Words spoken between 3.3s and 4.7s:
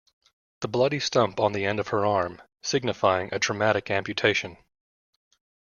a traumatic amputation.